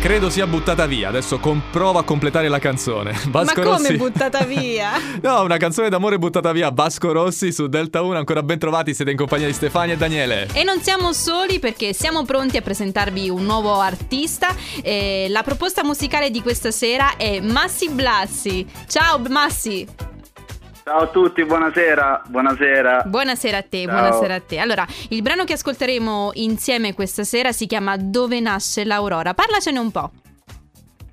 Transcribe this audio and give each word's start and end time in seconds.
Credo 0.00 0.30
sia 0.30 0.46
buttata 0.46 0.86
via. 0.86 1.08
Adesso 1.08 1.38
comprova 1.38 2.00
a 2.00 2.02
completare 2.04 2.48
la 2.48 2.58
canzone. 2.58 3.12
Vasco 3.28 3.60
Ma 3.60 3.66
come 3.66 3.88
Rossi... 3.88 3.96
buttata 3.96 4.44
via? 4.44 4.92
no, 5.20 5.42
una 5.42 5.56
canzone 5.56 5.88
d'amore 5.88 6.18
buttata 6.18 6.52
via. 6.52 6.70
Vasco 6.70 7.10
Rossi 7.12 7.52
su 7.52 7.66
Delta 7.66 8.02
1. 8.02 8.16
Ancora 8.16 8.42
ben 8.42 8.58
trovati. 8.58 8.94
Siete 8.94 9.10
in 9.10 9.16
compagnia 9.16 9.46
di 9.46 9.52
Stefania 9.52 9.94
e 9.94 9.96
Daniele. 9.96 10.48
E 10.52 10.62
non 10.62 10.80
siamo 10.80 11.12
soli 11.12 11.58
perché 11.58 11.92
siamo 11.92 12.24
pronti 12.24 12.56
a 12.56 12.62
presentarvi 12.62 13.28
un 13.28 13.44
nuovo 13.44 13.80
artista. 13.80 14.54
E 14.82 15.26
la 15.28 15.42
proposta 15.42 15.82
musicale 15.82 16.30
di 16.30 16.40
questa 16.40 16.70
sera 16.70 17.16
è 17.16 17.40
Massi 17.40 17.88
Blassi. 17.88 18.64
Ciao 18.86 19.20
Massi. 19.28 20.05
Ciao 20.88 21.00
a 21.00 21.08
tutti, 21.08 21.44
buonasera. 21.44 22.22
Buonasera. 22.28 23.02
Buonasera 23.06 23.56
a 23.56 23.62
te, 23.62 23.82
Ciao. 23.82 23.92
buonasera 23.92 24.34
a 24.34 24.40
te. 24.40 24.58
Allora, 24.60 24.86
il 25.08 25.20
brano 25.20 25.42
che 25.42 25.54
ascolteremo 25.54 26.30
insieme 26.34 26.94
questa 26.94 27.24
sera 27.24 27.50
si 27.50 27.66
chiama 27.66 27.96
Dove 27.96 28.38
nasce 28.38 28.84
l'Aurora. 28.84 29.34
Parlacene 29.34 29.80
un 29.80 29.90
po'. 29.90 30.12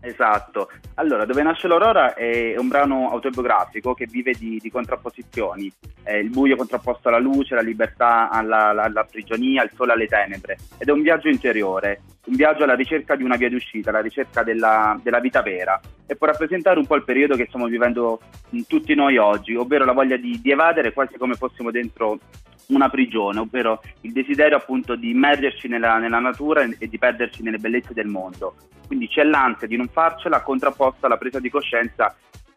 Esatto. 0.00 0.72
Allora, 0.94 1.24
Dove 1.24 1.42
nasce 1.44 1.68
l'Aurora 1.68 2.14
è 2.14 2.56
un 2.58 2.66
brano 2.66 3.10
autobiografico 3.10 3.94
che 3.94 4.06
vive 4.10 4.32
di, 4.36 4.58
di 4.60 4.70
contrapposizioni. 4.72 5.72
È 6.02 6.14
il 6.14 6.30
buio 6.30 6.56
contrapposto 6.56 7.06
alla 7.06 7.20
luce, 7.20 7.54
la 7.54 7.60
libertà 7.60 8.28
alla, 8.28 8.70
alla, 8.70 8.82
alla, 8.82 9.04
prigionia, 9.04 9.62
il 9.62 9.70
sole 9.76 9.92
alle 9.92 10.08
tenebre. 10.08 10.58
Ed 10.78 10.88
è 10.88 10.90
un 10.90 11.02
viaggio 11.02 11.28
interiore, 11.28 12.00
un 12.24 12.34
viaggio 12.34 12.64
alla 12.64 12.74
ricerca 12.74 13.14
di 13.14 13.22
una 13.22 13.36
via 13.36 13.48
d'uscita, 13.48 13.90
alla 13.90 14.00
ricerca 14.00 14.42
della, 14.42 14.98
della 15.00 15.20
vita 15.20 15.42
vera. 15.42 15.80
E 16.10 16.16
può 16.16 16.26
rappresentare 16.26 16.80
un 16.80 16.86
po' 16.86 16.96
il 16.96 17.04
periodo 17.04 17.36
che 17.36 17.46
stiamo 17.46 17.66
vivendo 17.66 18.20
tutti 18.66 18.96
noi 18.96 19.16
oggi, 19.16 19.54
ovvero 19.54 19.84
la 19.84 19.92
voglia 19.92 20.16
di, 20.16 20.40
di 20.42 20.50
evadere 20.50 20.92
quasi 20.92 21.16
come 21.16 21.34
fossimo 21.34 21.70
dentro 21.70 22.18
una 22.66 22.88
prigione, 22.88 23.38
ovvero 23.38 23.80
il 24.00 24.10
desiderio 24.10 24.56
appunto 24.56 24.96
di 24.96 25.10
immergerci 25.10 25.68
nella, 25.68 25.98
nella 25.98 26.18
natura 26.18 26.62
e 26.62 26.88
di 26.88 26.98
perderci 26.98 27.44
nelle 27.44 27.58
bellezze 27.58 27.94
del 27.94 28.08
mondo. 28.08 28.56
Quindi 28.88 29.06
c'è 29.06 29.22
l'ansia 29.22 29.68
di 29.68 29.76
non 29.76 29.86
farcela 29.86 30.42
contrapposta 30.42 31.06
alla 31.06 31.16
presa 31.16 31.38
di 31.38 31.48
coscienza 31.48 32.12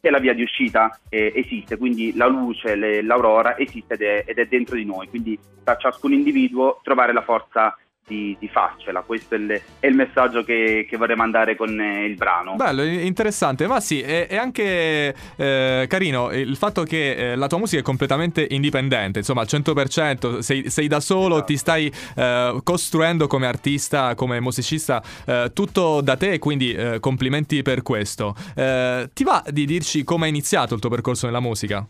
che 0.00 0.08
la 0.08 0.20
via 0.20 0.32
di 0.32 0.42
uscita 0.42 0.98
eh, 1.10 1.30
esiste, 1.34 1.76
quindi 1.76 2.16
la 2.16 2.26
luce, 2.26 2.76
le, 2.76 3.02
l'aurora 3.02 3.58
esiste 3.58 3.92
ed 3.92 4.00
è, 4.00 4.24
ed 4.26 4.38
è, 4.38 4.46
dentro 4.46 4.76
di 4.76 4.86
noi, 4.86 5.06
quindi 5.08 5.38
sta 5.60 5.72
a 5.72 5.76
ciascun 5.76 6.14
individuo 6.14 6.80
trovare 6.82 7.12
la 7.12 7.22
forza 7.22 7.76
di, 8.06 8.36
di 8.38 8.48
farcela. 8.48 9.00
Questo 9.00 9.34
è 9.34 9.38
il, 9.38 9.62
è 9.80 9.86
il 9.86 9.94
messaggio 9.94 10.44
che, 10.44 10.86
che, 10.88 10.96
vorrei 10.96 11.16
mandare 11.16 11.56
con 11.56 11.78
eh, 11.80 12.04
il 12.04 12.14
brano. 12.14 12.54
Bello, 12.54 12.82
interessante, 12.82 13.66
ma 13.66 13.80
sì, 13.80 14.00
è, 14.00 14.26
è 14.26 14.36
anche 14.36 15.14
eh, 15.36 15.86
carino 15.88 16.30
il 16.32 16.56
fatto 16.56 16.82
che 16.82 17.32
eh, 17.32 17.36
la 17.36 17.46
tua 17.46 17.58
musica 17.58 17.80
è 17.80 17.84
completamente 17.84 18.46
indipendente, 18.50 19.20
insomma 19.20 19.40
al 19.40 19.48
100% 19.48 20.38
sei, 20.38 20.70
sei 20.70 20.86
da 20.86 21.00
solo, 21.00 21.36
esatto. 21.36 21.44
ti 21.44 21.56
stai 21.56 21.92
eh, 22.16 22.60
costruendo 22.62 23.26
come 23.26 23.46
artista, 23.46 24.14
come 24.14 24.40
musicista, 24.40 25.02
eh, 25.26 25.50
tutto 25.52 26.00
da 26.00 26.16
te, 26.16 26.38
quindi 26.38 26.72
eh, 26.72 27.00
complimenti 27.00 27.62
per 27.62 27.82
questo. 27.82 28.34
ti 28.54 29.24
va 29.24 29.42
di 29.48 29.64
dirci 29.64 30.04
come 30.04 30.26
è 30.26 30.28
iniziato 30.28 30.74
il 30.74 30.80
tuo 30.80 30.90
percorso 30.90 31.26
nella 31.26 31.40
musica? 31.40 31.86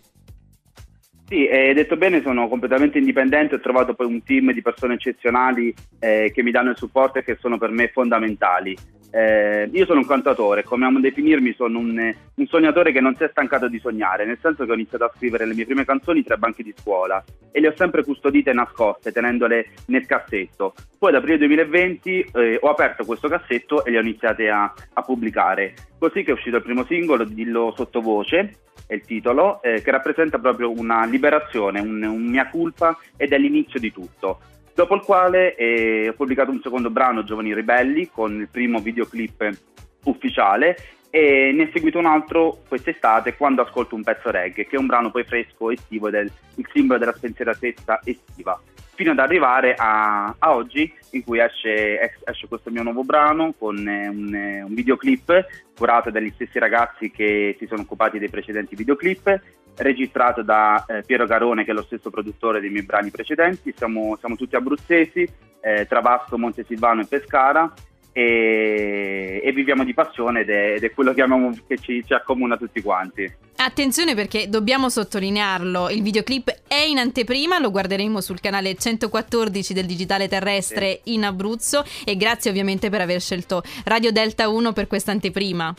Sì, 1.27 1.49
hai 1.49 1.73
detto 1.73 1.97
bene, 1.97 2.21
sono 2.21 2.49
completamente 2.49 2.99
indipendente, 2.99 3.55
ho 3.55 3.61
trovato 3.61 3.95
poi 3.95 4.07
un 4.07 4.23
team 4.23 4.53
di 4.53 4.61
persone 4.61 4.95
eccezionali 4.95 5.75
eh, 5.99 6.31
che 6.35 6.43
mi 6.43 6.51
danno 6.51 6.71
il 6.71 6.77
supporto 6.77 7.19
e 7.19 7.25
che 7.25 7.39
sono 7.41 7.57
per 7.57 7.71
me 7.71 7.89
fondamentali. 7.89 8.77
Eh, 9.11 9.71
io 9.73 9.87
sono 9.87 10.01
un 10.01 10.07
cantatore, 10.07 10.65
come 10.65 10.85
amo 10.85 11.01
definirmi, 11.01 11.55
sono 11.55 11.79
un, 11.79 12.15
un, 12.35 12.47
sognatore 12.47 12.91
che 12.91 13.01
non 13.01 13.15
si 13.15 13.23
è 13.23 13.29
stancato 13.31 13.69
di 13.69 13.79
sognare, 13.79 14.27
nel 14.27 14.39
senso 14.43 14.65
che 14.65 14.73
ho 14.73 14.75
iniziato 14.75 15.05
a 15.05 15.13
scrivere 15.15 15.47
le 15.47 15.55
mie 15.55 15.65
prime 15.65 15.85
canzoni 15.85 16.25
tra 16.25 16.35
i 16.35 16.39
banchi 16.39 16.65
di 16.65 16.75
scuola 16.77 17.23
e 17.53 17.61
le 17.61 17.69
ho 17.69 17.75
sempre 17.77 18.03
custodite 18.03 18.51
e 18.51 18.55
nascoste, 18.55 19.13
tenendole 19.13 19.69
nel 19.87 20.05
cassetto. 20.05 20.75
Poi 20.99 21.13
da 21.13 21.19
aprile 21.19 21.39
2020 21.39 22.27
eh, 22.35 22.59
ho 22.61 22.69
aperto 22.69 23.05
questo 23.05 23.29
cassetto 23.29 23.85
e 23.85 23.93
le 23.93 23.99
ho 23.99 24.03
iniziate 24.03 24.51
a, 24.51 24.71
a 24.93 25.03
pubblicare. 25.03 25.75
Così 25.97 26.25
che 26.25 26.33
è 26.33 26.35
uscito 26.35 26.57
il 26.57 26.65
primo 26.65 26.85
singolo, 26.85 27.23
Dillo 27.23 27.73
sottovoce, 27.77 28.64
è 28.95 28.97
il 28.97 29.05
titolo, 29.05 29.63
eh, 29.63 29.83
che 29.83 29.91
rappresenta 29.91 30.39
proprio 30.39 30.71
una 30.71 31.05
liberazione, 31.05 31.81
un, 31.81 32.03
un 32.03 32.23
mia 32.23 32.49
colpa 32.49 32.97
ed 33.17 33.33
è 33.33 33.39
l'inizio 33.39 33.79
di 33.79 33.93
tutto. 33.93 34.41
Dopo 34.75 34.95
il 34.95 35.03
quale 35.03 35.55
eh, 35.55 36.09
ho 36.09 36.13
pubblicato 36.15 36.51
un 36.51 36.61
secondo 36.63 36.91
brano, 36.91 37.23
Giovani 37.25 37.55
Ribelli, 37.55 38.09
con 38.11 38.41
il 38.41 38.49
primo 38.49 38.81
videoclip 38.81 39.57
ufficiale 40.05 40.77
e 41.11 41.53
ne 41.53 41.69
è 41.69 41.71
seguito 41.73 41.99
un 41.99 42.07
altro 42.07 42.63
quest'estate 42.67 43.37
quando 43.37 43.63
ascolto 43.63 43.95
un 43.95 44.03
pezzo 44.03 44.33
reggae, 44.33 44.67
che 44.67 44.75
è 44.77 44.79
un 44.81 44.87
brano 44.87 45.13
poi 45.13 45.23
fresco, 45.23 45.71
estivo, 45.71 46.09
ed 46.09 46.15
è 46.15 46.21
il 46.21 46.67
simbolo 46.73 46.99
della 46.99 47.13
spensieratezza 47.13 48.01
estiva 48.03 48.61
fino 48.95 49.13
ad 49.13 49.19
arrivare 49.19 49.75
a, 49.75 50.35
a 50.39 50.55
oggi 50.55 50.93
in 51.11 51.25
cui 51.25 51.41
esce, 51.41 52.01
esce, 52.25 52.49
questo 52.49 52.71
mio 52.71 52.83
nuovo 52.83 53.03
brano 53.03 53.55
con 53.57 53.77
eh, 53.87 54.09
un, 54.09 54.35
eh, 54.35 54.63
un, 54.63 54.75
videoclip 54.75 55.47
curato 55.77 56.11
dagli 56.11 56.31
stessi 56.35 56.59
ragazzi 56.59 57.11
che 57.11 57.57
si 57.59 57.67
sono 57.67 57.83
occupati 57.83 58.19
dei 58.19 58.29
precedenti 58.29 58.75
videoclip, 58.75 59.41
registrato 59.77 60.43
da 60.43 60.85
eh, 60.87 61.03
Piero 61.05 61.27
Garone 61.27 61.65
che 61.65 61.71
è 61.71 61.75
lo 61.75 61.83
stesso 61.83 62.11
produttore 62.11 62.61
dei 62.61 62.71
miei 62.71 62.85
brani 62.85 63.11
precedenti, 63.11 63.75
siamo, 63.77 64.17
siamo 64.19 64.37
tutti 64.37 64.57
abruzzesi, 64.57 65.29
eh, 65.61 65.87
Travasto, 65.87 66.39
Montesilvano 66.39 67.03
e 67.03 67.07
Pescara 67.07 67.73
e, 68.17 69.41
e, 69.43 69.53
viviamo 69.53 69.83
di 69.83 69.93
passione 69.93 70.43
ed 70.43 70.51
è, 70.51 70.75
ed 70.75 70.85
è 70.85 70.93
quello 70.93 71.13
che, 71.13 71.23
amiamo, 71.23 71.51
che 71.67 71.79
ci, 71.79 72.05
ci, 72.07 72.15
accomuna 72.15 72.57
tutti 72.57 72.81
quanti. 72.81 73.29
Attenzione 73.57 74.15
perché 74.15 74.49
dobbiamo 74.49 74.89
sottolinearlo, 74.89 75.91
il 75.91 76.01
videoclip 76.01 76.63
è 76.75 76.85
in 76.85 76.99
anteprima, 76.99 77.59
lo 77.59 77.71
guarderemo 77.71 78.21
sul 78.21 78.41
canale 78.41 78.75
114 78.75 79.73
del 79.73 79.87
Digitale 79.87 80.29
Terrestre 80.29 81.01
sì. 81.05 81.15
in 81.15 81.25
Abruzzo 81.25 81.85
e 82.05 82.17
grazie 82.17 82.51
ovviamente 82.51 82.91
per 82.91 83.01
aver 83.01 83.21
scelto 83.21 83.63
Radio 83.85 84.11
Delta 84.11 84.49
1 84.49 84.73
per 84.73 84.87
questa 84.87 85.13
anteprima. 85.13 85.75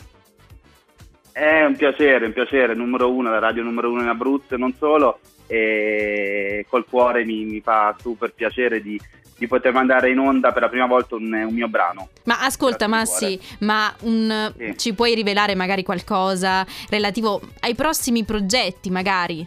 È 1.32 1.64
un 1.64 1.76
piacere, 1.76 2.26
un 2.26 2.32
piacere, 2.32 2.74
numero 2.74 3.12
uno, 3.12 3.30
la 3.30 3.38
radio 3.38 3.62
numero 3.62 3.90
uno 3.90 4.00
in 4.00 4.08
Abruzzo 4.08 4.54
e 4.54 4.56
non 4.56 4.74
solo, 4.78 5.18
e 5.46 6.64
col 6.68 6.86
cuore 6.88 7.24
mi, 7.24 7.44
mi 7.44 7.60
fa 7.60 7.94
super 8.00 8.32
piacere 8.32 8.80
di 8.80 8.98
di 9.38 9.46
poter 9.46 9.72
mandare 9.72 10.10
in 10.10 10.18
onda 10.18 10.52
per 10.52 10.62
la 10.62 10.68
prima 10.68 10.86
volta 10.86 11.14
un, 11.16 11.32
un 11.32 11.52
mio 11.52 11.68
brano. 11.68 12.08
Ma 12.24 12.40
ascolta 12.40 12.88
Massi, 12.88 13.38
ma 13.60 13.94
un, 14.02 14.52
sì. 14.56 14.78
ci 14.78 14.94
puoi 14.94 15.14
rivelare 15.14 15.54
magari 15.54 15.82
qualcosa 15.82 16.66
relativo 16.88 17.40
ai 17.60 17.74
prossimi 17.74 18.24
progetti 18.24 18.90
magari? 18.90 19.46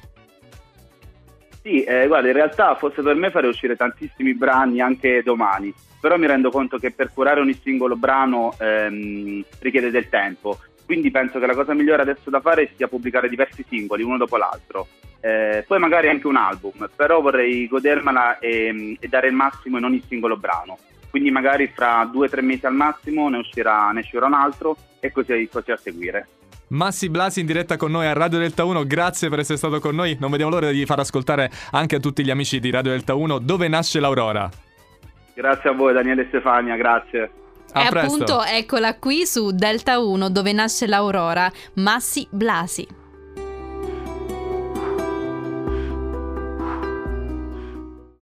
Sì, 1.61 1.83
eh, 1.83 2.07
guarda, 2.07 2.27
in 2.27 2.33
realtà 2.33 2.75
fosse 2.75 3.01
per 3.01 3.15
me 3.15 3.31
fare 3.31 3.47
uscire 3.47 3.75
tantissimi 3.75 4.33
brani 4.33 4.79
anche 4.81 5.21
domani, 5.23 5.73
però 5.99 6.17
mi 6.17 6.27
rendo 6.27 6.49
conto 6.51 6.77
che 6.77 6.91
per 6.91 7.11
curare 7.13 7.41
ogni 7.41 7.53
singolo 7.53 7.95
brano 7.95 8.55
ehm, 8.59 9.43
richiede 9.59 9.91
del 9.91 10.09
tempo 10.09 10.57
quindi 10.89 11.11
penso 11.11 11.37
che 11.37 11.45
la 11.45 11.53
cosa 11.53 11.75
migliore 11.75 12.01
adesso 12.01 12.31
da 12.31 12.39
fare 12.39 12.71
sia 12.75 12.87
pubblicare 12.87 13.29
diversi 13.29 13.63
singoli 13.69 14.01
uno 14.01 14.17
dopo 14.17 14.37
l'altro. 14.37 14.87
Eh, 15.19 15.63
poi 15.67 15.77
magari 15.77 16.09
anche 16.09 16.25
un 16.25 16.35
album, 16.35 16.89
però 16.95 17.21
vorrei 17.21 17.67
godermela 17.67 18.39
e, 18.39 18.97
e, 18.99 19.07
dare 19.07 19.27
il 19.27 19.35
massimo 19.35 19.77
in 19.77 19.83
ogni 19.83 20.03
singolo 20.07 20.35
brano. 20.35 20.79
Quindi 21.11 21.29
magari 21.29 21.67
fra 21.67 22.09
due 22.11 22.25
o 22.25 22.29
tre 22.29 22.41
mesi 22.41 22.65
al 22.65 22.73
massimo 22.73 23.29
ne 23.29 23.37
uscirà, 23.37 23.91
ne 23.91 23.99
uscirà 23.99 24.25
un 24.25 24.33
altro 24.33 24.77
e 24.99 25.11
così, 25.11 25.47
così 25.51 25.69
a 25.69 25.77
seguire. 25.77 26.27
Massi 26.69 27.09
Blasi 27.09 27.39
in 27.39 27.45
diretta 27.45 27.77
con 27.77 27.91
noi 27.91 28.05
a 28.05 28.13
Radio 28.13 28.37
Delta 28.37 28.63
1, 28.63 28.85
grazie 28.85 29.29
per 29.29 29.39
essere 29.39 29.57
stato 29.57 29.79
con 29.79 29.95
noi. 29.95 30.17
Non 30.19 30.29
vediamo 30.29 30.51
l'ora 30.51 30.69
di 30.69 30.85
far 30.85 30.99
ascoltare 30.99 31.49
anche 31.71 31.95
a 31.95 31.99
tutti 31.99 32.23
gli 32.23 32.29
amici 32.29 32.59
di 32.59 32.69
Radio 32.69 32.91
Delta 32.91 33.15
1 33.15 33.39
dove 33.39 33.67
nasce 33.67 33.99
l'Aurora. 33.99 34.49
Grazie 35.33 35.69
a 35.69 35.73
voi 35.73 35.93
Daniele 35.93 36.23
e 36.23 36.25
Stefania, 36.27 36.75
grazie. 36.75 37.31
A 37.71 37.85
e 37.85 37.89
presto. 37.89 38.13
appunto 38.13 38.43
eccola 38.43 38.95
qui 38.97 39.25
su 39.25 39.51
Delta 39.51 39.99
1 39.99 40.29
dove 40.29 40.53
nasce 40.53 40.85
l'Aurora, 40.85 41.51
Massi 41.75 42.27
Blasi. 42.29 42.98